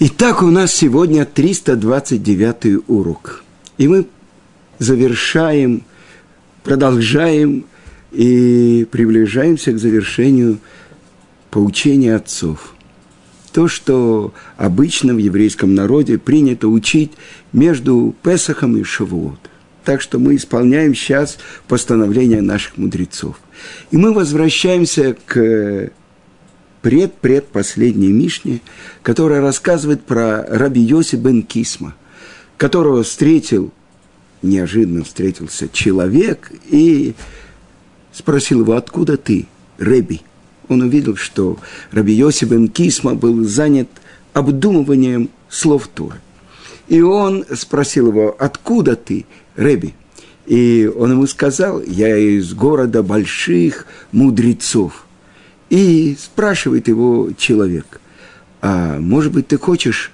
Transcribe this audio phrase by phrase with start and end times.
[0.00, 3.42] Итак, у нас сегодня 329 урок.
[3.78, 4.06] И мы
[4.78, 5.82] завершаем,
[6.62, 7.64] продолжаем
[8.12, 10.60] и приближаемся к завершению
[11.50, 12.76] поучения отцов.
[13.52, 17.10] То, что обычно в еврейском народе принято учить
[17.52, 19.50] между Песахом и Шавуот.
[19.82, 23.40] Так что мы исполняем сейчас постановления наших мудрецов.
[23.90, 25.90] И мы возвращаемся к
[26.82, 28.60] пред-предпоследней Мишне,
[29.02, 31.94] которая рассказывает про раби Йоси бен Кисма,
[32.56, 33.72] которого встретил,
[34.42, 37.14] неожиданно встретился человек и
[38.12, 39.46] спросил его, откуда ты,
[39.78, 40.22] Реби?
[40.68, 41.58] Он увидел, что
[41.90, 43.88] раби Йоси бен Кисма был занят
[44.32, 46.20] обдумыванием слов Торы.
[46.88, 49.94] И он спросил его, откуда ты, Реби?
[50.46, 55.04] И он ему сказал, я из города больших мудрецов–
[55.70, 58.00] и спрашивает его человек,
[58.60, 60.12] а может быть, ты хочешь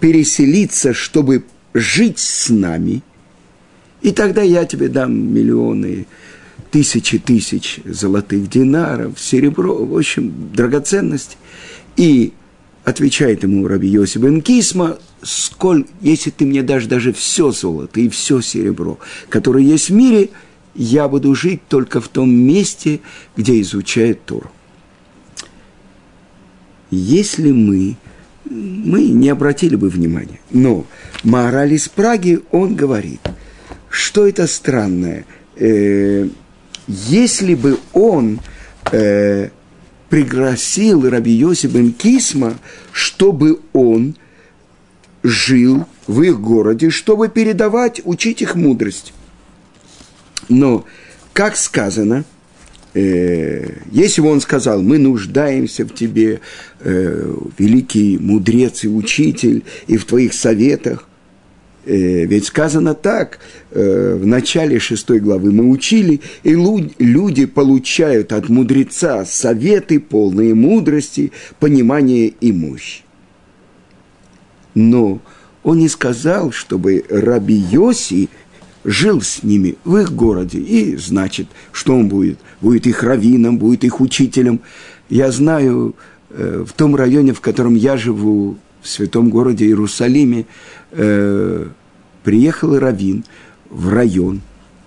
[0.00, 3.02] переселиться, чтобы жить с нами?
[4.00, 6.06] И тогда я тебе дам миллионы,
[6.70, 11.36] тысячи тысяч золотых динаров, серебро, в общем, драгоценности.
[11.96, 12.32] И
[12.84, 18.40] отвечает ему Раби Йосиф Кисма, сколь, если ты мне дашь даже все золото и все
[18.40, 18.98] серебро,
[19.28, 20.30] которое есть в мире,
[20.74, 23.00] я буду жить только в том месте,
[23.36, 24.50] где изучает Тору
[26.92, 27.96] если мы,
[28.44, 30.40] мы не обратили бы внимания.
[30.50, 30.86] Но
[31.24, 33.20] мораль из Праги, он говорит,
[33.88, 35.24] что это странное.
[35.56, 36.28] Э,
[36.86, 38.40] если бы он
[38.92, 39.48] э,
[40.08, 42.58] пригласил Раби Йоси бен Кисма,
[42.92, 44.14] чтобы он
[45.22, 49.14] жил в их городе, чтобы передавать, учить их мудрость.
[50.48, 50.84] Но,
[51.32, 52.24] как сказано,
[52.94, 56.40] если бы он сказал, мы нуждаемся в тебе,
[56.80, 61.08] э, великий мудрец и учитель, и в твоих советах,
[61.86, 63.38] э, ведь сказано так,
[63.70, 66.54] э, в начале шестой главы мы учили, и
[66.98, 73.04] люди получают от мудреца советы, полные мудрости, понимания и мощи.
[74.74, 75.20] Но
[75.62, 78.28] он не сказал, чтобы Раби Йоси–
[78.84, 82.38] жил с ними в их городе, и значит, что он будет?
[82.60, 84.60] Будет их раввином, будет их учителем.
[85.08, 85.94] Я знаю,
[86.30, 90.46] э, в том районе, в котором я живу, в святом городе Иерусалиме,
[90.92, 91.66] э,
[92.24, 93.24] приехал раввин
[93.70, 94.40] в район,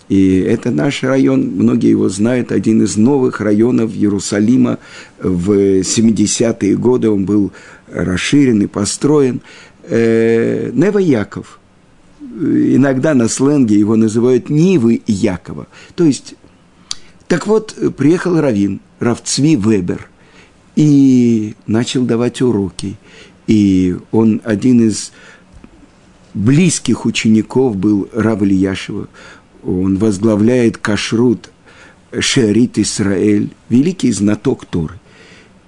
[0.10, 4.78] и это наш район, многие его знают, один из новых районов Иерусалима
[5.20, 7.52] в 70-е годы, он был
[7.92, 9.42] расширен и построен.
[9.84, 11.60] Э, Нева Яков–
[12.36, 15.68] иногда на сленге его называют Нивы Якова.
[15.96, 16.36] То есть,
[17.28, 20.10] так вот, приехал Равин, Равцви Вебер,
[20.76, 22.98] и начал давать уроки.
[23.48, 25.12] И он один из
[26.34, 29.08] близких учеников был Рав Ильяшева.
[29.64, 31.50] Он возглавляет кашрут
[32.18, 35.00] Шерит Исраэль, великий знаток Торы.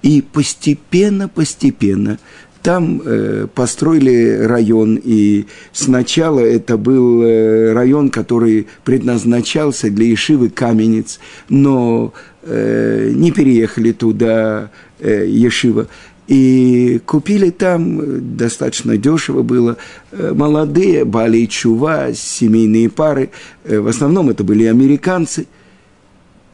[0.02, 2.18] И постепенно, постепенно
[2.62, 11.20] там э, построили район, и сначала это был э, район, который предназначался для Ешивы Каменец,
[11.48, 15.86] но э, не переехали туда э, Ешива.
[16.26, 19.76] И купили там, э, достаточно дешево было,
[20.12, 23.30] э, молодые, Бали и Чува, семейные пары,
[23.64, 25.46] в основном это были американцы.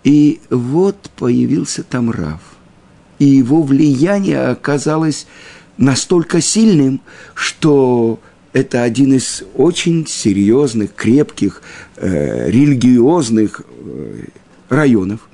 [0.04, 2.40] И вот появился там Рав.
[3.18, 5.26] И его влияние оказалось
[5.76, 7.00] настолько сильным,
[7.34, 8.20] что
[8.52, 11.62] это один из очень серьезных, крепких,
[11.96, 14.24] э, религиозных э,
[14.68, 15.28] районов.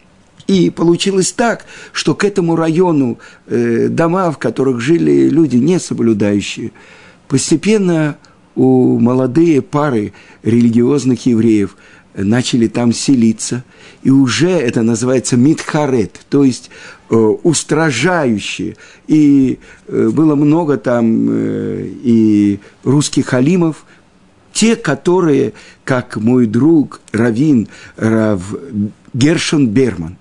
[0.46, 6.72] И получилось так, что к этому району э, дома, в которых жили люди не соблюдающие,
[7.28, 8.16] постепенно
[8.56, 10.12] у молодые пары
[10.42, 11.76] религиозных евреев
[12.14, 13.64] начали там селиться,
[14.02, 16.70] и уже это называется митхарет, то есть
[17.12, 18.76] Э, устражающие.
[19.08, 19.58] И
[19.88, 23.84] э, было много там э, и русских халимов,
[24.52, 28.54] те, которые, как мой друг Равин Рав
[29.12, 30.18] Гершон Берман,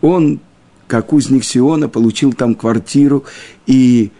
[0.00, 0.40] он,
[0.88, 3.24] как узник Сиона, получил там квартиру,
[3.66, 4.10] и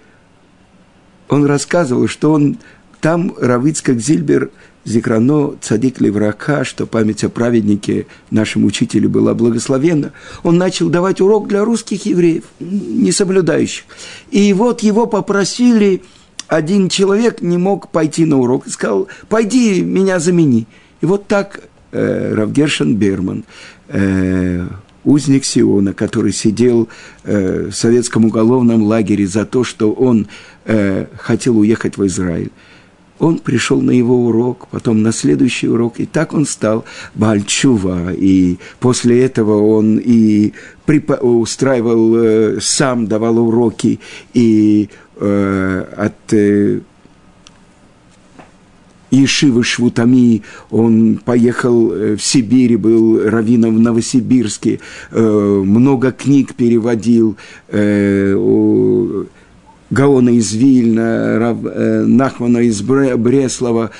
[1.28, 2.58] он рассказывал, что он
[3.00, 4.50] там Равицкак Зильбер–
[4.84, 10.12] Зикрано цадик Леврака, что память о праведнике нашем учителе была благословенна,
[10.42, 13.84] он начал давать урок для русских евреев, не соблюдающих.
[14.30, 16.02] И вот его попросили,
[16.48, 20.66] один человек не мог пойти на урок, сказал, пойди, меня замени.
[21.00, 21.60] И вот так
[21.92, 23.44] э, Равгершин Берман,
[23.88, 24.66] э,
[25.04, 26.88] узник Сиона, который сидел
[27.24, 30.26] э, в советском уголовном лагере за то, что он
[30.64, 32.50] э, хотел уехать в Израиль.
[33.22, 36.84] Он пришел на его урок, потом на следующий урок, и так он стал
[37.14, 38.12] Бальчува.
[38.12, 40.52] И после этого он и
[40.84, 44.00] препо- устраивал, э, сам давал уроки,
[44.34, 44.88] и
[45.20, 46.80] э, от э,
[49.12, 54.80] Ешивы Швутами, он поехал э, в Сибирь, был раввином в Новосибирске,
[55.12, 57.36] э, много книг переводил,
[57.68, 58.34] э,
[59.92, 61.54] Гаона из Вильна,
[62.06, 63.90] Нахмана из Бреслова.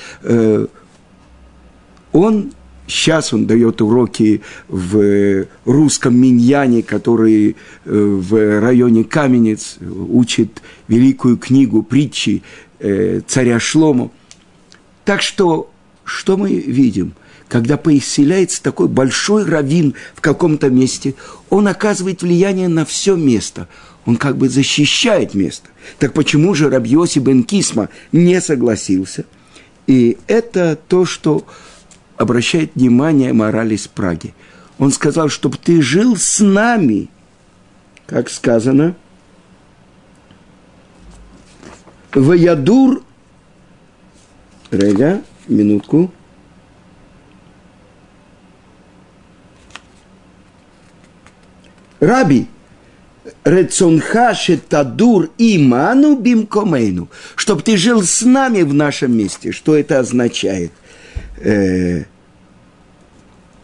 [2.13, 2.53] Он
[2.89, 12.43] Сейчас он дает уроки в русском миньяне, который в районе Каменец учит великую книгу притчи
[13.29, 14.11] царя Шлому–
[15.05, 15.72] так что,
[16.05, 17.15] что мы видим?
[17.49, 21.15] Когда поселяется такой большой раввин в каком-то месте,
[21.51, 23.69] он оказывает влияние на все место.
[24.07, 25.69] Он как бы защищает место.
[25.99, 29.27] Так почему же Рабьоси бен Кисма не согласился?
[29.87, 31.45] И это то, что
[32.17, 34.35] обращает внимание морали из Праги.
[34.79, 37.09] Он сказал, чтобы ты жил с нами,
[38.07, 38.97] как сказано,
[42.15, 43.03] в Ядур,
[44.71, 46.11] Рега, минутку.
[52.01, 52.49] Раби,
[53.45, 59.53] Рецонха шетадур иману бимкомейну, чтобы ты жил с нами в нашем месте.
[59.53, 60.73] Что это означает?
[61.39, 62.05] Э,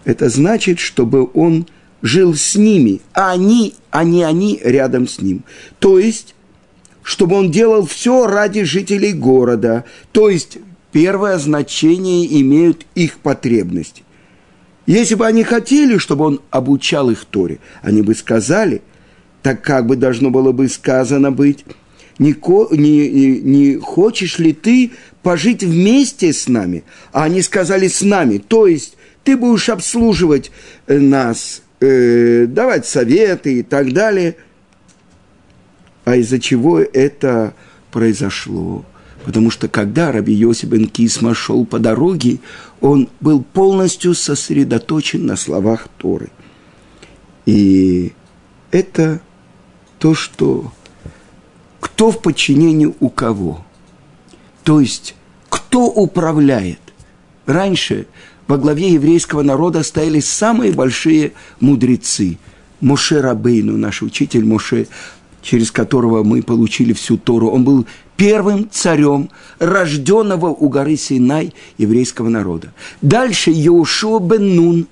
[0.05, 1.67] это значит, чтобы он
[2.03, 5.45] жил с ними, а они, а не они рядом с ним.
[5.81, 6.35] То есть,
[7.03, 9.85] чтобы он делал все ради жителей города.
[10.13, 10.59] То есть,
[10.93, 14.03] первое значение имеют их потребности.
[14.87, 18.81] Если бы они хотели, чтобы он обучал их Торе, они бы сказали,
[19.43, 21.65] так как бы должно было бы сказано быть,
[22.19, 22.35] не,
[22.73, 24.93] не, не хочешь ли ты
[25.23, 26.85] пожить вместе с нами?
[27.13, 30.51] А они сказали с нами, то есть ты будешь обслуживать
[30.87, 34.37] э, нас, э, давать советы и так далее.
[36.07, 37.53] А из-за чего это
[37.91, 38.87] произошло?
[39.29, 42.39] Потому что когда Раби Йосиф бен Кисма шел по дороге,
[42.81, 46.31] он был полностью сосредоточен на словах Торы.
[47.45, 48.15] И
[48.71, 49.21] это
[49.99, 50.73] то, что
[51.79, 53.67] кто в подчинении у кого.
[54.65, 55.15] То есть,
[55.51, 56.81] кто управляет.
[57.45, 58.07] Раньше
[58.47, 62.39] во главе еврейского народа стояли самые большие мудрецы.
[62.81, 64.87] Моше Рабейну, наш учитель Моше,
[65.43, 67.51] через которого мы получили всю Тору.
[67.51, 67.87] Он был
[68.19, 69.31] первым царем,
[69.61, 72.73] рожденного у горы Синай еврейского народа.
[73.01, 74.89] Дальше Йошуа бен Нун,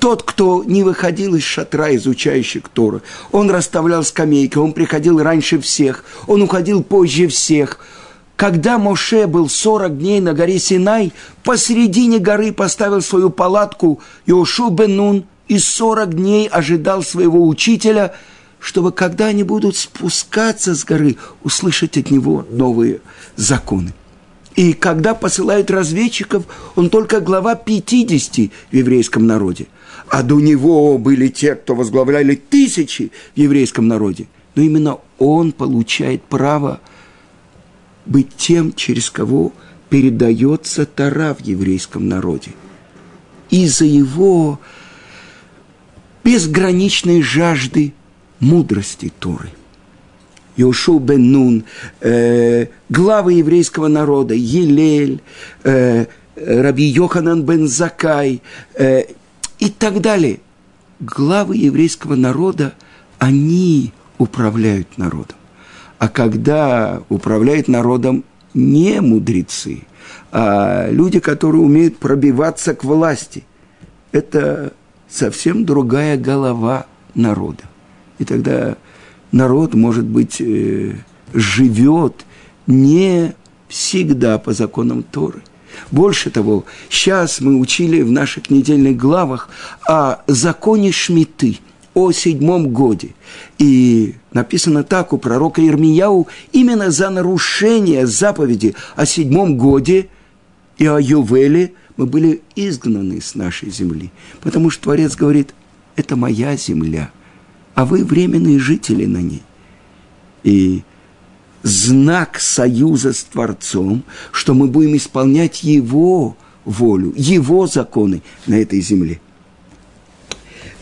[0.00, 3.02] тот, кто не выходил из шатра, изучающих Тору.
[3.30, 7.78] Он расставлял скамейки, он приходил раньше всех, он уходил позже всех.
[8.36, 11.12] Когда Моше был 40 дней на горе Синай,
[11.44, 18.14] посередине горы поставил свою палатку Йошу бен Нун и 40 дней ожидал своего учителя–
[18.60, 23.00] чтобы когда они будут спускаться с горы, услышать от него новые
[23.36, 23.92] законы.
[24.56, 26.44] И когда посылают разведчиков,
[26.74, 29.68] он только глава 50 в еврейском народе.
[30.08, 34.26] А до него были те, кто возглавляли тысячи в еврейском народе.
[34.56, 36.80] Но именно он получает право
[38.04, 39.52] быть тем, через кого
[39.90, 42.50] передается Тара в еврейском народе.
[43.50, 44.58] Из-за его
[46.24, 47.94] безграничной жажды
[48.40, 49.50] мудрости Торы.
[50.56, 51.64] Йошу бен Нун,
[52.00, 55.20] э, главы еврейского народа, Елель,
[55.62, 58.42] э, Раби Йоханан бен Закай
[58.74, 59.04] э,
[59.58, 60.40] и так далее.
[61.00, 62.74] Главы еврейского народа,
[63.18, 65.36] они управляют народом.
[65.98, 69.82] А когда управляют народом не мудрецы,
[70.32, 73.44] а люди, которые умеют пробиваться к власти,
[74.10, 74.72] это
[75.08, 77.64] совсем другая голова народа.
[78.18, 78.76] И тогда
[79.32, 80.94] народ, может быть, э,
[81.32, 82.24] живет
[82.66, 83.34] не
[83.68, 85.42] всегда по законам Торы.
[85.90, 89.48] Больше того, сейчас мы учили в наших недельных главах
[89.86, 91.58] о законе Шмиты,
[91.94, 93.14] о седьмом годе.
[93.58, 100.08] И написано так у пророка Ирмияу, именно за нарушение заповеди о седьмом годе
[100.78, 104.10] и о Ювеле мы были изгнаны с нашей земли.
[104.40, 105.54] Потому что Творец говорит,
[105.96, 107.10] это моя земля–
[107.78, 109.44] а вы временные жители на ней.
[110.42, 110.82] И
[111.62, 119.20] знак союза с Творцом, что мы будем исполнять Его волю, Его законы на этой земле.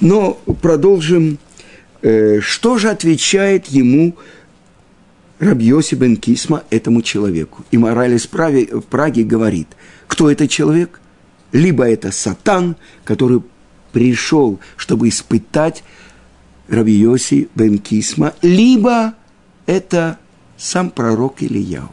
[0.01, 1.37] Но продолжим.
[2.01, 4.17] Э, что же отвечает ему
[5.39, 7.63] Рабьоси бен Кисма этому человеку?
[7.73, 9.69] И мораль из в Праге говорит,
[10.07, 10.99] кто это человек?
[11.53, 12.75] Либо это сатан,
[13.05, 13.43] который
[13.93, 15.85] пришел, чтобы испытать
[16.69, 19.15] Рабьоси бен Кисма, либо
[19.67, 20.19] это
[20.57, 21.91] сам пророк Ильяу.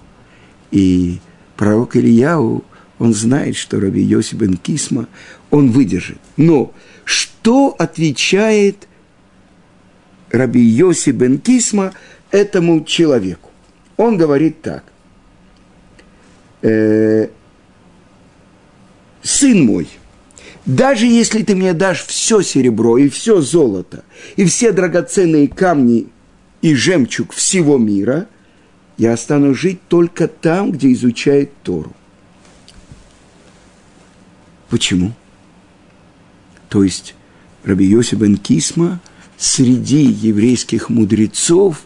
[0.71, 1.19] И
[1.55, 2.63] пророк Ильяу,
[2.99, 5.07] он знает, что Раби Йосиф бен Кисма,
[5.51, 6.19] он выдержит.
[6.37, 6.73] Но
[7.05, 8.87] что отвечает
[10.31, 11.93] Раби Йоси бен Кисма
[12.31, 13.51] этому человеку?
[13.97, 14.85] Он говорит так.
[16.61, 17.27] Э,
[19.21, 19.87] «Сын мой,
[20.65, 24.03] даже если ты мне дашь все серебро и все золото,
[24.35, 26.07] и все драгоценные камни
[26.61, 28.27] и жемчуг всего мира,
[28.97, 31.93] я стану жить только там, где изучает Тору.
[34.69, 35.13] Почему?
[36.69, 37.15] То есть
[37.63, 39.01] Раби Йосиф бен Кисма
[39.37, 41.83] среди еврейских мудрецов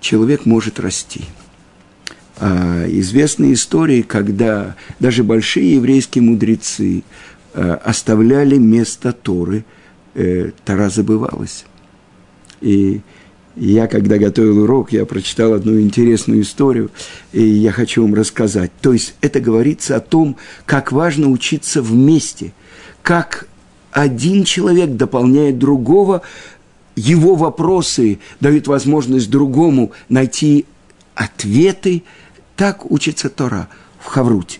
[0.00, 1.22] человек может расти.
[2.36, 7.04] А известные истории, когда даже большие еврейские мудрецы
[7.62, 9.64] оставляли место Торы,
[10.14, 11.64] э, Тора забывалась.
[12.60, 13.00] И
[13.56, 16.90] я, когда готовил урок, я прочитал одну интересную историю,
[17.32, 18.72] и я хочу вам рассказать.
[18.80, 22.52] То есть это говорится о том, как важно учиться вместе,
[23.02, 23.46] как
[23.92, 26.22] один человек дополняет другого,
[26.96, 30.66] его вопросы дают возможность другому найти
[31.14, 32.02] ответы.
[32.56, 33.68] Так учится Тора
[34.00, 34.58] в Хавруте.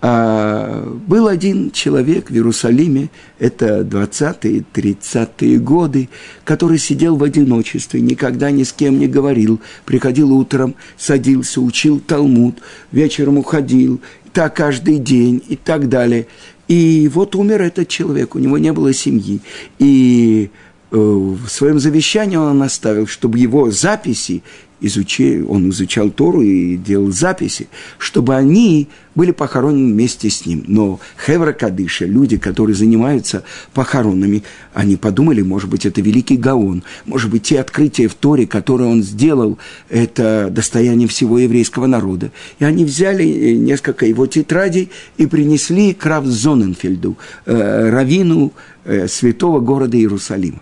[0.00, 6.08] А, был один человек в Иерусалиме, это 20-е, 30-е годы,
[6.44, 12.58] который сидел в одиночестве, никогда ни с кем не говорил, приходил утром, садился, учил Талмуд,
[12.92, 14.00] вечером уходил,
[14.32, 16.28] так каждый день и так далее.
[16.68, 19.40] И вот умер этот человек, у него не было семьи.
[19.80, 20.50] И
[20.92, 24.44] э, в своем завещании он оставил, чтобы его записи
[24.80, 27.68] изучил, он изучал Тору и делал записи,
[27.98, 30.64] чтобы они были похоронены вместе с ним.
[30.68, 33.42] Но Хевра Кадыша, люди, которые занимаются
[33.74, 38.88] похоронами, они подумали, может быть, это великий Гаон, может быть, те открытия в Торе, которые
[38.88, 39.58] он сделал,
[39.88, 42.30] это достояние всего еврейского народа.
[42.60, 48.52] И они взяли э, несколько его тетрадей и принесли к Равзоненфельду, э, равину
[48.84, 50.60] э, святого города Иерусалима,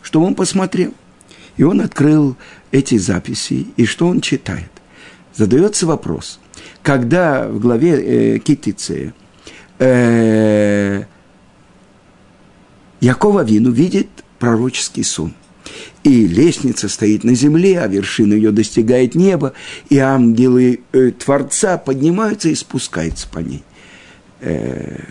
[0.00, 0.94] чтобы он посмотрел.
[1.58, 2.36] И он открыл
[2.70, 4.70] эти записи, и что он читает?
[5.34, 6.38] Задается вопрос,
[6.82, 9.12] когда в главе э, Китице
[9.78, 11.04] э,
[13.00, 15.34] Якова Вину видит пророческий сон.
[16.04, 19.52] И лестница стоит на земле, а вершина ее достигает неба,
[19.90, 23.64] и ангелы э, Творца поднимаются и спускаются по ней.
[24.40, 25.06] Э,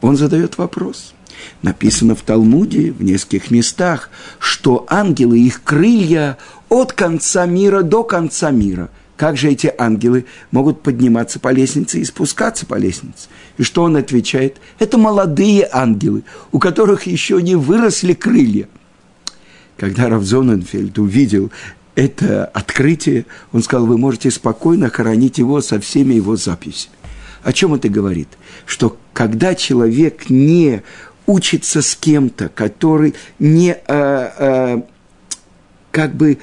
[0.00, 1.13] он задает вопрос–
[1.62, 6.38] Написано в Талмуде в нескольких местах, что ангелы, их крылья
[6.68, 8.90] от конца мира до конца мира.
[9.16, 13.28] Как же эти ангелы могут подниматься по лестнице и спускаться по лестнице?
[13.58, 14.56] И что он отвечает?
[14.78, 18.68] Это молодые ангелы, у которых еще не выросли крылья.
[19.76, 21.50] Когда Равзоненфельд увидел
[21.94, 26.94] это открытие, он сказал, вы можете спокойно хоронить его со всеми его записями.
[27.44, 28.28] О чем это говорит?
[28.66, 30.82] Что когда человек не
[31.26, 34.86] учится с кем-то, который не а, а,
[35.90, 36.38] как бы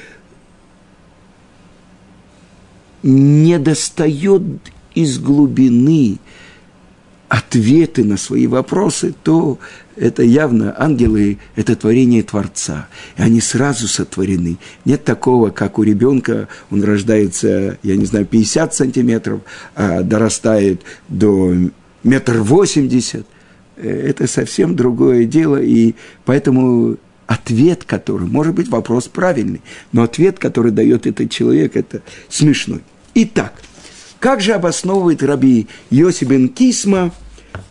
[3.03, 4.43] не достает
[4.93, 6.19] из глубины
[7.29, 9.57] ответы на свои вопросы, то
[9.95, 12.87] это явно ангелы, это творение Творца.
[13.17, 14.57] И они сразу сотворены.
[14.83, 19.41] Нет такого, как у ребенка, он рождается, я не знаю, 50 сантиметров,
[19.75, 21.55] а дорастает до
[22.03, 23.40] метр восемьдесят– Э,
[23.87, 25.95] это совсем другое дело, и
[26.25, 26.97] поэтому
[27.27, 29.61] ответ, который, может быть, вопрос правильный,
[29.91, 32.81] но ответ, который дает этот человек, это смешной.
[33.13, 33.61] Итак,
[34.19, 37.11] как же обосновывает раби Йоси бен Кисма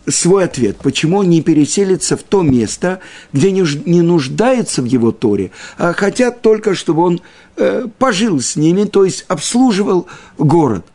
[0.07, 0.77] свой ответ?
[0.77, 2.99] Почему он не переселится в то место,
[3.33, 7.21] где не нуждается в его Торе, а хотят только, чтобы он
[7.55, 10.85] э, пожил с ними, то есть обслуживал город?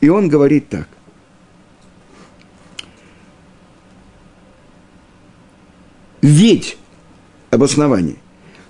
[0.00, 0.88] И он говорит так.
[6.26, 6.76] Ведь,
[7.52, 8.16] обоснование,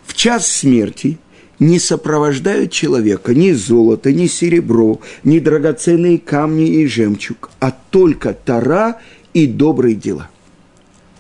[0.05, 1.19] в час смерти
[1.59, 9.01] не сопровождают человека ни золото, ни серебро, ни драгоценные камни и жемчуг, а только тара
[9.33, 10.29] и добрые дела.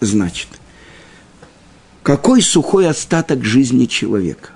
[0.00, 0.48] Значит,
[2.02, 4.50] какой сухой остаток жизни человека?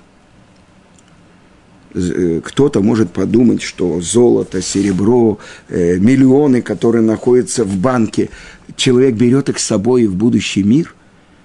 [1.95, 8.29] э, кто-то может подумать, что золото, серебро, э, миллионы, которые находятся в банке,
[8.75, 10.93] человек берет их с собой в будущий мир.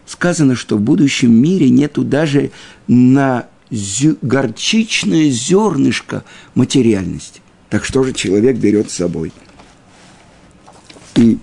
[0.06, 2.52] Сказано, что в будущем мире нету даже
[2.86, 3.48] на
[4.22, 7.42] горчичное зернышко материальности.
[7.68, 9.32] Так что же человек берет с собой?
[11.16, 11.38] И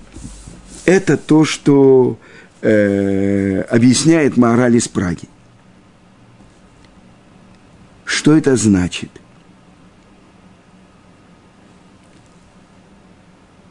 [0.86, 2.18] это то, что
[2.62, 5.28] э, объясняет мораль из Праги.
[8.06, 9.10] Что это значит?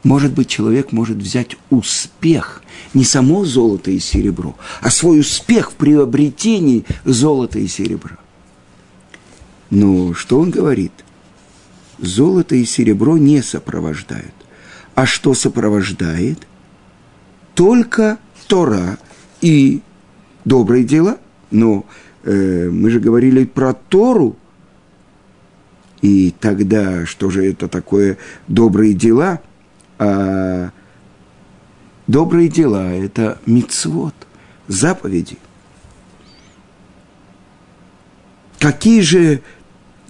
[0.03, 2.61] Может быть, человек может взять успех,
[2.93, 8.17] не само золото и серебро, а свой успех в приобретении золота и серебра.
[9.69, 10.91] Но что он говорит?
[11.99, 14.33] Золото и серебро не сопровождают.
[14.93, 16.47] А что сопровождает?
[17.55, 18.99] Только Тора
[19.41, 19.81] и
[20.43, 21.17] добрые дела.
[21.49, 21.85] Но
[22.23, 24.35] э, мы же говорили про Тору.
[26.01, 28.17] И тогда что же это такое
[28.47, 29.41] добрые дела?
[30.03, 30.71] А
[32.07, 34.13] добрые дела– это мицвод,
[34.67, 35.37] заповеди.
[38.59, 39.41] Какие же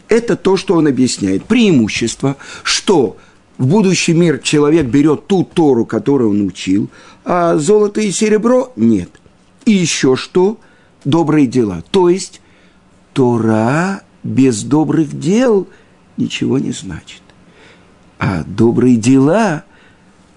[0.09, 1.45] это то, что он объясняет.
[1.45, 3.17] Преимущество, что
[3.57, 6.89] в будущий мир человек берет ту Тору, которую он учил,
[7.23, 9.09] а золото и серебро нет.
[9.65, 10.59] И еще что?
[11.05, 11.83] Добрые дела.
[11.91, 12.41] То есть
[13.13, 15.67] Тора без добрых дел
[16.17, 17.21] ничего не значит.
[18.19, 19.63] А добрые дела,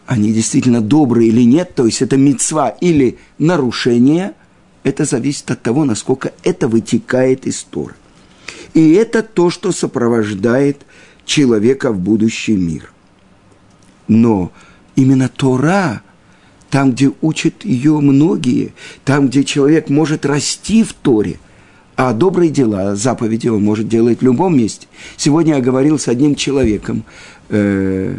[0.07, 4.35] они действительно добрые или нет, то есть это мецва или нарушение,
[4.85, 7.95] это зависит от того, насколько это вытекает из Торы.
[8.73, 10.83] И это то, что сопровождает
[11.25, 12.93] человека в будущий мир.
[14.07, 14.53] Но
[14.95, 16.03] именно Тора,
[16.71, 21.39] там, где учат ее многие, там, где человек может расти в Торе,
[21.97, 24.87] а добрые дела, заповеди он может делать в любом месте.
[25.17, 27.05] Сегодня я говорил с одним человеком,
[27.49, 28.19] э,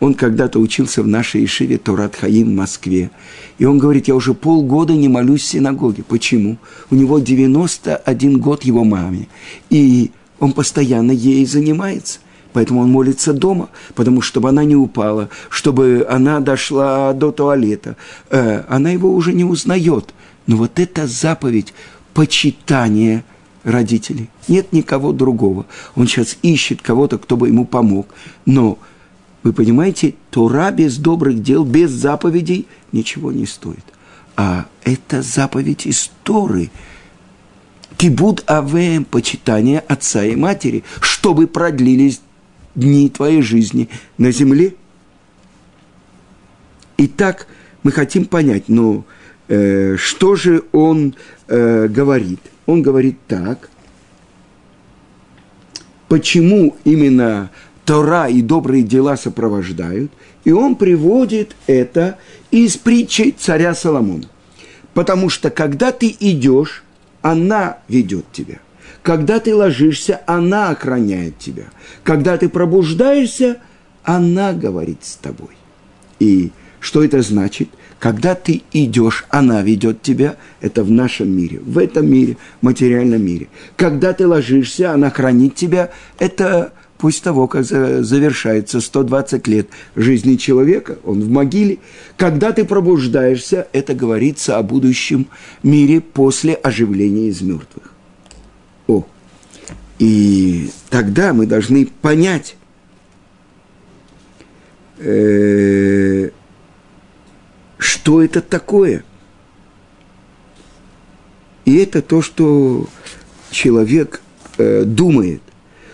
[0.00, 3.10] он когда-то учился в нашей Ишиве Торат Хаим в Москве.
[3.58, 6.02] И он говорит, я уже полгода не молюсь в синагоге.
[6.02, 6.56] Почему?
[6.90, 9.28] У него 91 год его маме.
[9.68, 12.20] И он постоянно ей занимается.
[12.52, 17.96] Поэтому он молится дома, потому что чтобы она не упала, чтобы она дошла до туалета.
[18.30, 20.14] Э, она его уже не узнает.
[20.46, 21.74] Но вот эта заповедь
[22.14, 23.24] почитания
[23.62, 24.30] родителей.
[24.48, 25.66] Нет никого другого.
[25.94, 28.08] Он сейчас ищет кого-то, кто бы ему помог.
[28.46, 28.78] Но
[29.42, 33.84] вы понимаете, Тора без добрых дел, без заповедей ничего не стоит.
[34.36, 36.70] А это заповедь из Торы.
[37.96, 42.20] Кибуд авеем, почитание отца и матери, чтобы продлились
[42.74, 44.74] дни твоей жизни на земле.
[46.96, 47.46] Итак,
[47.82, 49.04] мы хотим понять, ну,
[49.48, 51.14] э, что же он
[51.48, 52.40] э, говорит?
[52.66, 53.70] Он говорит так,
[56.08, 57.50] почему именно
[57.90, 60.12] Тора и добрые дела сопровождают,
[60.44, 62.18] и он приводит это
[62.52, 64.26] из притчи царя Соломона.
[64.94, 66.84] Потому что когда ты идешь,
[67.20, 68.60] она ведет тебя.
[69.02, 71.64] Когда ты ложишься, она охраняет тебя.
[72.04, 73.56] Когда ты пробуждаешься,
[74.04, 75.56] она говорит с тобой.
[76.20, 77.70] И что это значит?
[77.98, 80.36] Когда ты идешь, она ведет тебя.
[80.60, 83.48] Это в нашем мире, в этом мире, материальном мире.
[83.74, 85.90] Когда ты ложишься, она хранит тебя.
[86.20, 91.78] Это Пусть того, как завершается 120 лет жизни человека, он в могиле.
[92.18, 95.26] Когда ты пробуждаешься, это говорится о будущем
[95.62, 97.94] мире после оживления из мертвых.
[98.86, 99.06] О,
[99.98, 102.56] и тогда мы должны понять,
[104.98, 106.28] э,
[107.78, 109.04] что это такое.
[111.64, 112.86] И это то, что
[113.50, 114.20] человек
[114.58, 115.40] э, думает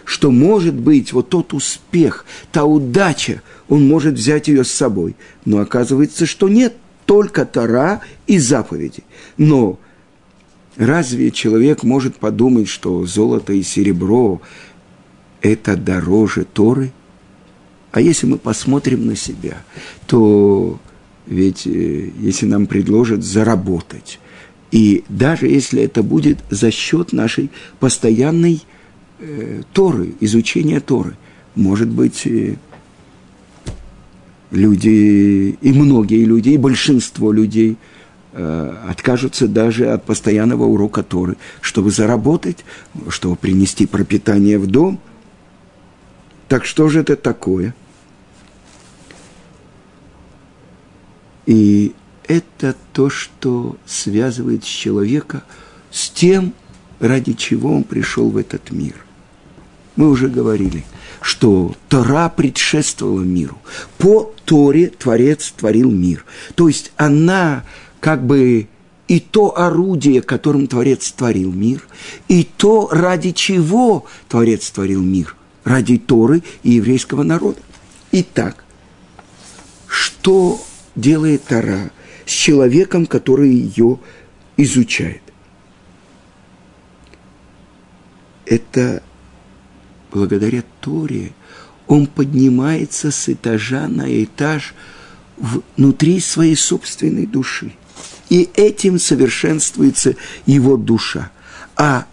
[0.07, 5.16] что может быть вот тот успех, та удача, он может взять ее с собой.
[5.45, 6.75] Но оказывается, что нет,
[7.07, 9.03] только Тора и заповеди.
[9.37, 9.81] Но
[10.77, 14.40] разве человек может подумать, что золото и серебро–
[15.42, 16.92] это дороже Торы?
[17.90, 19.57] А если мы посмотрим на себя,
[20.07, 20.79] то
[21.27, 24.21] ведь э, если нам предложат заработать,
[24.71, 28.62] и даже если это будет за счет нашей постоянной
[29.18, 31.16] э, Торы, изучения Торы.
[31.55, 32.57] Может быть, э,
[34.50, 37.76] люди, и многие люди, и большинство людей
[38.33, 42.64] э, откажутся даже от постоянного урока Торы, чтобы заработать,
[43.09, 45.00] чтобы принести пропитание в дом.
[46.48, 47.74] Так что же это такое?
[51.46, 51.94] И
[52.26, 55.44] это то, что связывает человека
[55.90, 56.52] с тем,
[56.98, 59.06] ради чего он пришел в этот мир.
[59.96, 60.85] Мы уже говорили,
[61.22, 63.59] что Тора предшествовала миру.
[63.98, 66.24] По Торе Творец творил мир.
[66.54, 67.64] То есть она
[68.00, 68.68] как бы
[69.09, 71.87] и то орудие, которым Творец творил мир,
[72.28, 77.61] и то, ради чего Творец творил мир, ради Торы и еврейского народа.
[78.12, 78.64] Итак,
[79.87, 80.61] что
[80.94, 81.90] делает Тора
[82.24, 83.98] с человеком, который ее
[84.56, 85.22] изучает?
[88.44, 89.02] Это
[90.16, 91.33] благодаря Торе
[91.87, 94.74] он поднимается с этажа на этаж
[95.37, 97.74] внутри своей собственной души.
[98.31, 101.31] И этим совершенствуется его душа.
[101.76, 102.07] А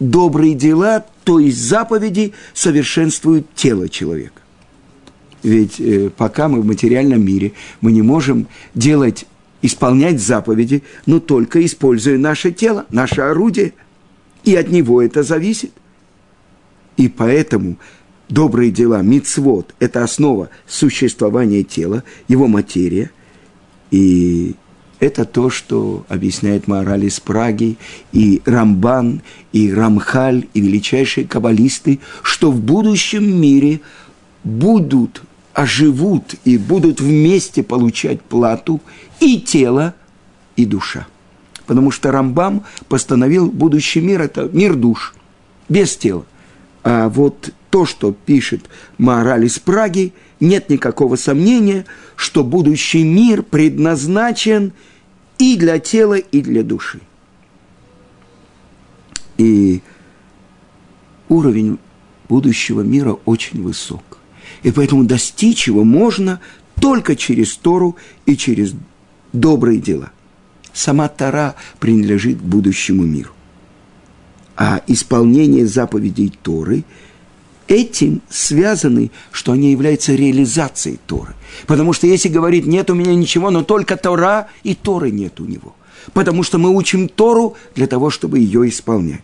[0.00, 4.40] добрые дела, то есть заповеди, совершенствуют тело человека.
[5.42, 9.26] Ведь э, пока мы в материальном мире, мы не можем делать,
[9.60, 13.74] исполнять заповеди, но только используя наше тело, наше орудие.
[14.44, 15.72] И от него это зависит.
[17.00, 17.78] И поэтому
[18.28, 23.10] добрые дела, мицвод– это основа существования тела, его материя.
[23.90, 24.54] И
[24.98, 27.78] это то, что объясняет мораль из Праги,
[28.12, 29.22] и Рамбан,
[29.54, 33.80] и Рамхаль, и величайшие каббалисты, что в будущем мире
[34.44, 35.22] будут,
[35.54, 38.78] оживут и будут вместе получать плату
[39.20, 39.94] и тело,
[40.54, 41.06] и душа.
[41.64, 45.14] Потому что Рамбам постановил будущий мир– это мир душ,
[45.70, 46.26] без тела.
[46.82, 48.62] А вот то, что пишет
[48.98, 51.84] мораль из Праги, нет никакого сомнения,
[52.16, 54.72] что будущий мир предназначен–
[55.40, 57.00] и для тела, и для души.
[59.38, 59.80] И
[61.30, 61.78] уровень
[62.28, 64.18] будущего мира очень высок.
[64.62, 66.40] И поэтому достичь его можно
[66.78, 68.74] только через Тору и через
[69.32, 70.12] добрые дела.
[70.74, 73.30] Сама Тора принадлежит будущему миру.
[74.60, 76.84] А исполнение заповедей Торы–
[77.70, 81.34] этим связаны, что они являются реализацией Торы.
[81.66, 85.44] Потому что если говорить, нет у меня ничего, но только Тора, и Торы нет у
[85.44, 85.74] него.
[86.12, 89.22] Потому что мы учим Тору для того, чтобы ее исполнять.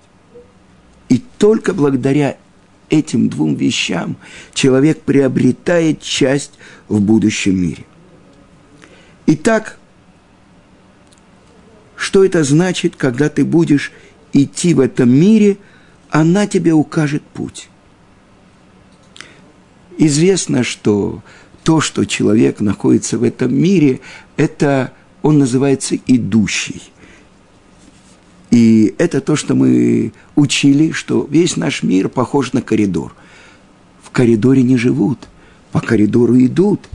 [1.09, 2.39] И только благодаря
[2.89, 4.17] этим двум вещам
[4.55, 6.53] человек приобретает часть
[6.89, 7.85] в будущем мире.
[9.27, 9.79] Итак,
[11.97, 13.91] что это значит, когда ты будешь
[14.43, 15.59] идти в этом мире,
[16.11, 17.69] она тебе укажет путь.
[19.99, 21.23] Известно, что
[21.65, 24.01] то, что человек находится в этом мире,
[24.37, 26.83] это он называется идущий.
[28.51, 33.15] И это то, что мы учили, что весь наш мир похож на коридор.
[34.03, 35.19] В коридоре не живут,
[35.73, 36.89] по коридору идут.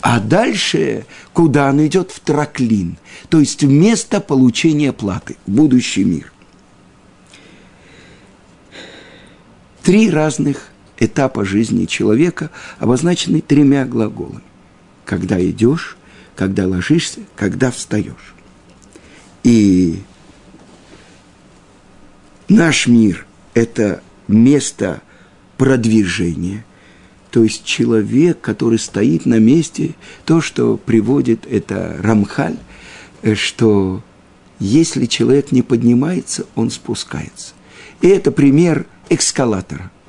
[0.00, 2.10] А дальше, куда он идет?
[2.10, 2.96] В траклин,
[3.28, 6.32] то есть в место получения платы, будущий мир.
[9.82, 14.42] Три разных этапа жизни человека обозначены тремя глаголами.
[15.04, 15.96] Когда идешь,
[16.34, 18.34] когда ложишься, когда встаешь.
[19.42, 20.02] И
[22.48, 25.02] наш мир– это место
[25.56, 26.64] продвижения,
[27.30, 32.56] то есть человек, который стоит на месте, то, что приводит это Рамхаль,
[33.22, 34.02] э, что
[34.58, 37.54] если человек не поднимается, он спускается.
[38.00, 39.90] И это пример эскалатора–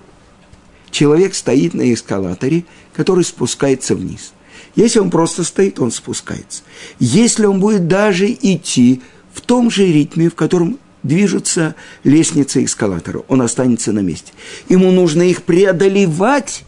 [0.91, 4.33] человек стоит на эскалаторе, который спускается вниз.
[4.75, 6.63] Если он просто стоит, он спускается.
[6.99, 9.01] Если он будет даже идти
[9.33, 14.31] в том же ритме, в котором движутся лестницы эскалатора, он останется на месте.
[14.69, 16.63] Ему нужно их преодолевать,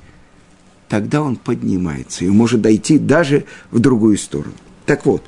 [0.94, 4.54] тогда он поднимается и может дойти даже в другую сторону.
[4.86, 5.26] Так вот,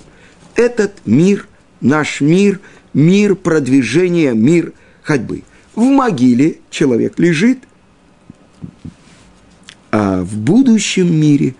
[0.53, 1.47] этот мир,
[1.81, 2.59] наш мир,
[2.93, 5.41] мир продвижения, мир ходьбы.
[5.73, 7.63] В могиле человек лежит–
[9.91, 11.55] а в будущем мире,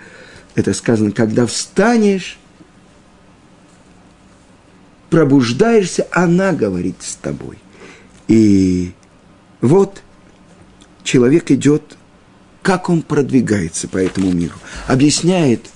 [0.53, 2.37] это сказано, когда встанешь,
[5.09, 7.57] пробуждаешься, она говорит с тобой.
[8.27, 8.91] И
[9.61, 10.03] вот
[11.03, 11.97] человек идет,
[12.65, 14.55] как он продвигается по этому миру.
[14.87, 15.69] Объясняет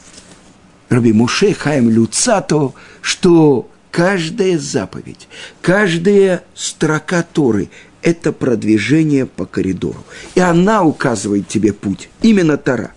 [0.89, 5.28] Раби Муше Хаим Люцато, что каждая заповедь,
[5.62, 7.69] каждая строка Торы
[8.02, 10.04] это продвижение по коридору.
[10.34, 12.93] И она указывает тебе путь, именно Тара.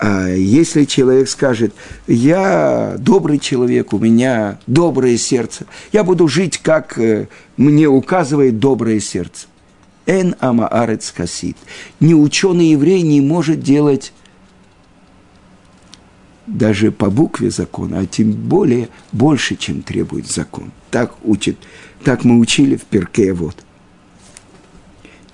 [0.00, 1.72] А если человек скажет,
[2.08, 8.98] я добрый человек, у меня доброе сердце, я буду жить, как э, мне указывает доброе
[8.98, 9.46] сердце.
[10.06, 11.56] Эн амаарец хасид.
[12.00, 14.12] Ни ученый еврей не может делать
[16.46, 20.72] даже по букве закона, а тем более больше, чем требует закон.
[20.90, 21.56] Так учит,
[22.04, 23.56] так мы учили в Перке вот.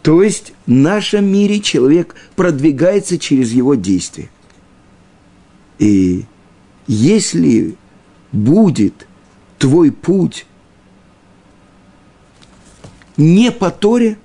[0.03, 4.31] То есть в нашем мире человек продвигается через его действия.
[5.79, 6.25] И
[6.87, 7.77] если
[8.33, 9.07] будет
[9.59, 10.47] твой путь
[13.17, 14.19] не по Торе,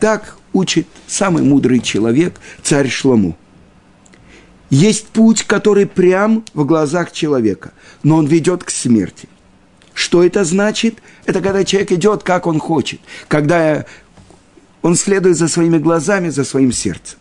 [0.00, 3.36] так учит самый мудрый человек, царь Шлому.
[4.70, 9.28] Есть путь, который прям в глазах человека, но он ведет к смерти.
[9.94, 10.98] Что это значит?
[11.26, 13.84] Это когда человек идет, как он хочет, когда
[14.82, 17.18] он следует за своими глазами, за своим сердцем.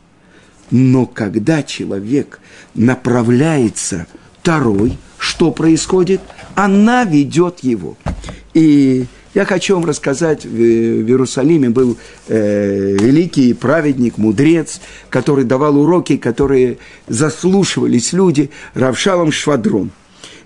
[0.72, 2.40] Но когда человек
[2.76, 4.08] направляется
[4.40, 6.22] второй, что происходит?
[6.56, 7.98] Она ведет его.
[8.54, 16.18] И я хочу вам рассказать, в Иерусалиме был э, великий праведник, мудрец, который давал уроки,
[16.18, 19.92] которые заслушивались люди, Равшалом Швадрон.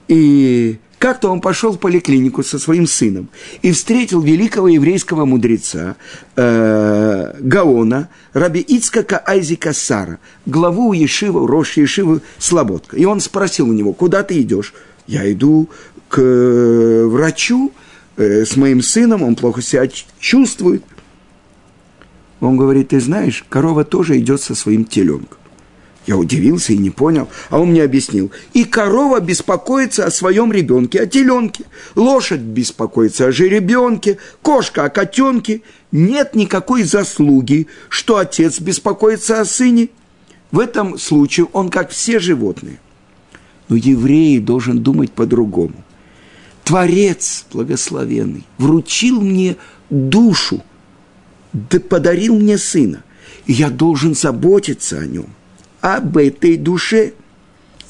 [0.10, 3.30] И как-то он пошел в поликлинику со своим сыном
[3.62, 5.96] и встретил великого еврейского мудреца
[6.36, 12.98] э, Гаона, раби Ицкака Айзика Сара, главу Ешива, Рош Ешивы Слободка.
[12.98, 14.74] И он спросил у него, куда ты идешь?
[15.08, 15.70] Я иду
[16.08, 17.74] к э, врачу
[18.18, 19.88] э, с моим сыном, он плохо себя
[20.20, 20.84] чувствует.
[22.40, 25.38] Он говорит, ты знаешь, корова тоже идет со своим теленком.
[26.06, 28.32] Я удивился и не понял, а он мне объяснил.
[28.54, 31.64] И корова беспокоится о своем ребенке, о теленке.
[31.96, 35.62] Лошадь беспокоится о жеребенке, кошка о котенке.
[35.94, 39.90] Нет никакой заслуги, что отец беспокоится о сыне.
[40.52, 42.80] В этом случае он как все животные.
[43.70, 45.76] Но еврей должен думать по-другому.
[46.64, 49.58] Творец благословенный вручил мне
[49.90, 50.64] душу,
[51.52, 53.04] да подарил мне сына.
[53.46, 55.28] И я должен заботиться о нем–
[55.84, 57.14] об этой душе.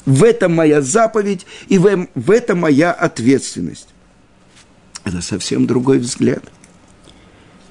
[0.04, 3.88] В этом моя заповедь и в, в этом моя ответственность.
[5.04, 6.42] Это совсем другой взгляд.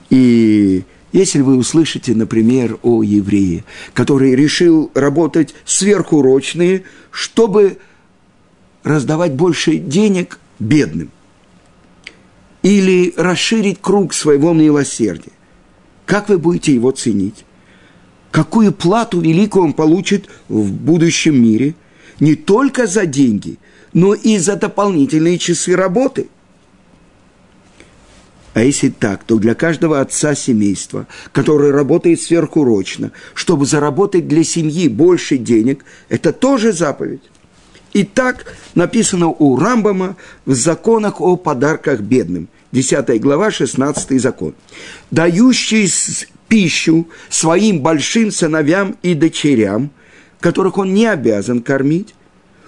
[0.10, 7.78] И если вы услышите, например, о еврее, который решил работать сверхурочные, чтобы
[8.84, 11.12] раздавать больше денег бедным,
[12.62, 15.32] или расширить круг своего милосердия,
[16.06, 17.46] как вы будете его ценить?
[18.34, 21.76] какую плату великую он получит в будущем мире,
[22.20, 23.60] не только за деньги,
[23.94, 26.30] но и за дополнительные часы работы.
[28.56, 34.88] А если так, то для каждого отца семейства, который работает сверхурочно, чтобы заработать для семьи
[34.88, 37.22] больше денег, это тоже заповедь.
[37.94, 42.50] И так написано у Рамбама в законах о подарках бедным.
[42.72, 44.56] 10 глава, 16 закон.
[45.12, 45.88] Дающий
[46.48, 49.92] пищу своим большим сыновьям и дочерям,
[50.40, 52.16] которых он не обязан кормить,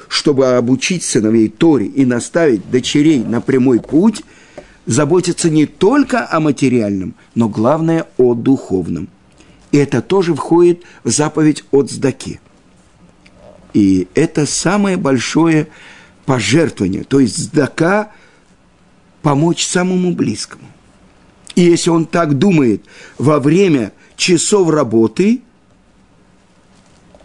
[0.07, 4.21] чтобы обучить сыновей Торе и наставить дочерей на прямой путь,
[4.85, 9.09] заботиться не только о материальном, но главное о духовном.
[9.71, 12.39] И это тоже входит в заповедь от сдаки.
[13.75, 15.67] И это самое большое
[16.25, 18.13] пожертвование, то есть сдака
[19.21, 20.63] помочь самому близкому.
[21.55, 22.85] И если он так думает
[23.17, 25.41] во время часов работы,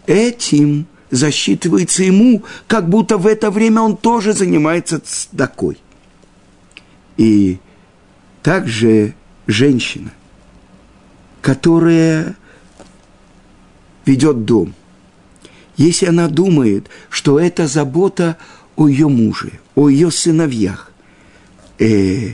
[0.07, 5.77] этим засчитывается ему, как будто в это время он тоже занимается цдакой.
[7.15, 7.59] И
[8.43, 9.13] также
[9.47, 10.11] женщина,
[11.41, 12.35] которая
[14.05, 14.73] ведет дом,
[15.81, 18.37] если она думает, что это забота
[18.75, 20.91] о ее муже, о ее сыновьях,
[21.79, 22.33] э,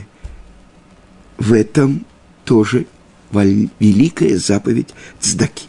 [1.38, 2.04] в этом
[2.44, 2.86] тоже
[3.32, 4.88] великая заповедь
[5.20, 5.66] Цдаки.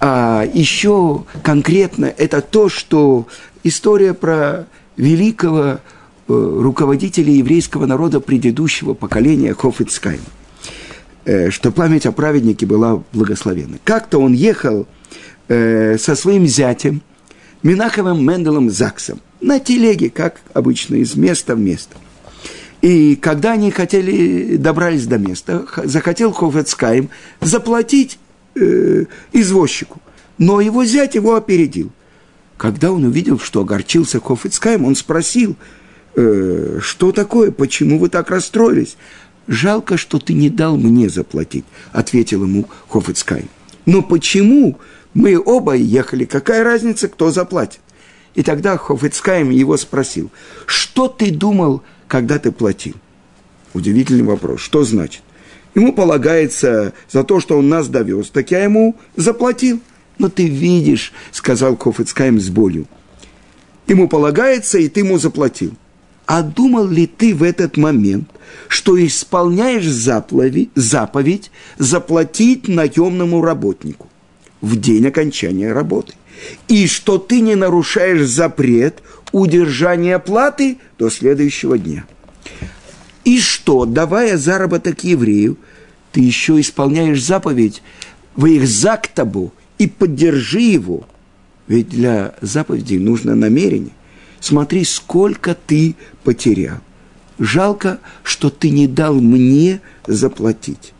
[0.00, 3.26] А еще конкретно это то, что
[3.64, 4.66] история про
[4.96, 5.78] великого э,
[6.28, 10.22] руководителя еврейского народа предыдущего поколения Хофицкайма,
[11.24, 13.78] э, что память о праведнике была благословенна.
[13.84, 14.86] Как-то он ехал
[15.48, 17.02] э, со своим зятем
[17.62, 21.96] Минаховым Менделом Заксом на телеге, как обычно, из места в место–
[22.80, 28.18] и когда они хотели, добрались до места, захотел Хофецкайм заплатить
[28.54, 30.00] э, извозчику,
[30.38, 31.90] но его зять его опередил.
[32.56, 35.56] Когда он увидел, что огорчился Хофецкайм, он спросил,
[36.14, 38.96] э, что такое, почему вы так расстроились?
[39.50, 43.48] «Жалко, что ты не дал мне заплатить»,– ответил ему Хофецкайм.
[43.86, 44.78] «Но почему?
[45.14, 47.80] Мы оба ехали, какая разница, кто заплатит?»
[48.34, 50.30] И тогда Хофецкайм его спросил,
[50.66, 52.94] «Что ты думал когда ты платил?
[53.74, 54.60] Удивительный вопрос.
[54.60, 55.22] Что значит?
[55.74, 59.80] Ему полагается за то, что он нас довез, так я ему заплатил.
[60.16, 62.86] Но ты видишь, сказал Кофицкайм с болью.
[63.86, 65.74] Ему полагается, и ты ему заплатил.
[66.26, 68.28] а думал ли ты в этот момент,
[68.68, 74.08] что исполняешь заповедь, заповедь заплатить наемному работнику
[74.60, 76.14] в день окончания работы?
[76.68, 82.04] И что ты не нарушаешь запрет удержания платы до следующего дня?
[83.24, 85.58] И что, давая заработок еврею,
[86.12, 87.82] ты еще исполняешь заповедь
[88.36, 91.06] в их зактабу и поддержи его.
[91.66, 93.92] Ведь для заповедей нужно намерение.
[94.40, 96.78] Смотри, сколько ты потерял.
[97.38, 100.92] Жалко, что ты не дал мне заплатить.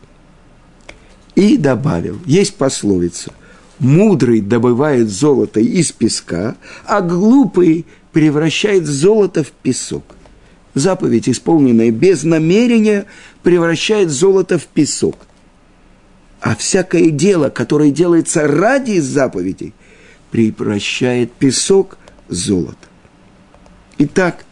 [1.35, 3.33] И добавил, есть пословица,
[3.79, 10.03] мудрый добывает золото из песка, а глупый превращает золото в песок.
[10.75, 13.05] Заповедь, исполненная без намерения,
[13.43, 15.17] превращает золото в песок.
[16.41, 19.73] А всякое дело, которое делается ради заповедей,
[20.31, 22.77] превращает песок в золото.
[23.97, 24.45] Итак,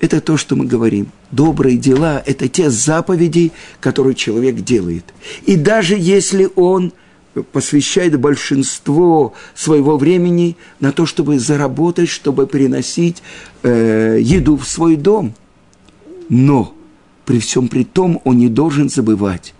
[0.00, 1.10] это то, что мы говорим.
[1.30, 5.04] Добрые дела– это те заповеди, которые человек делает.
[5.44, 6.92] И даже если он
[7.42, 13.22] посвящает большинство своего времени на то, чтобы заработать, чтобы приносить
[13.62, 15.34] э, еду в свой дом.
[16.28, 16.74] Но
[17.24, 19.54] при всем при том он не должен забывать,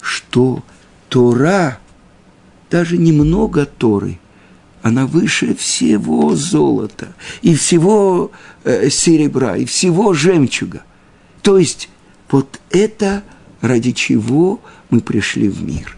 [0.00, 0.62] что
[1.08, 1.78] Тора,
[2.70, 4.18] даже немного Торы,
[4.82, 7.08] она выше всего золота
[7.42, 8.30] и всего
[8.64, 10.82] э, серебра, и всего жемчуга.
[11.42, 11.88] То есть
[12.30, 13.22] вот это
[13.60, 14.60] ради чего
[14.90, 15.97] мы пришли в мир.